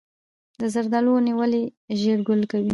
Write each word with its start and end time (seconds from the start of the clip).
د 0.59 0.61
زردالو 0.73 1.09
ونې 1.13 1.33
ولې 1.39 1.61
ژر 1.99 2.19
ګل 2.27 2.41
کوي؟ 2.51 2.67